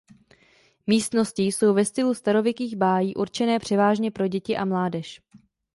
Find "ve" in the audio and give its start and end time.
1.73-1.85